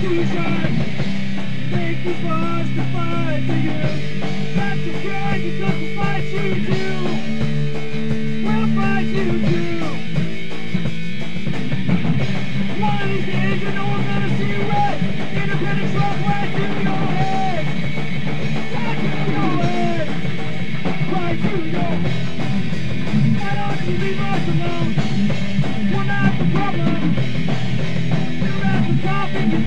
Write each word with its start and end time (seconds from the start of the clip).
too 0.00 0.24
short. 0.32 0.72
Thank 1.70 2.04
you 2.06 2.14
for 2.14 2.32
us 2.32 2.66
to 2.74 2.82
fight 2.94 3.42
for 3.46 3.58
you. 3.66 3.80
Stop 4.54 4.78
to 4.80 4.92
cry 5.04 5.38
because 5.38 5.76
we'll 5.80 5.96
fight 5.96 6.24
you 6.24 6.54
too. 6.64 6.96
We'll 8.46 8.68
fight 8.76 9.06
you 9.06 9.28
too. 9.50 9.80
One 12.80 13.02
of 13.02 13.08
these 13.10 13.26
days 13.26 13.60
you 13.62 13.72
know 13.72 13.84
I'm 13.84 14.04
gonna 14.06 14.38
see 14.38 14.48
you 14.48 14.62
red. 14.72 14.96
Independent 15.36 15.92
truck 15.92 16.16
right 16.24 16.50
through 16.54 16.82
your 16.88 17.02
head. 17.20 17.64
Right 18.72 18.98
through 19.04 19.32
your 19.36 19.52
head. 19.64 20.08
Right 21.12 21.38
through 21.40 21.64
your 21.76 21.82
head. 21.82 22.16
I 23.42 23.74
don't 23.76 23.86
you 23.86 23.98
leave 23.98 24.20
us 24.20 24.48
alone. 24.48 24.99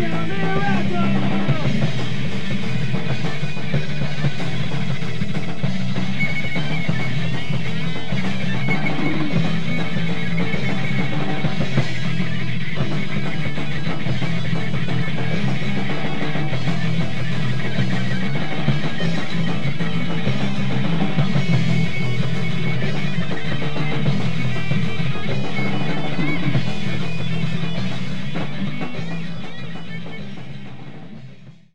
You're 0.00 0.39